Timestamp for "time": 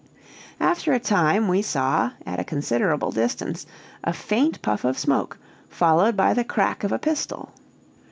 0.99-1.47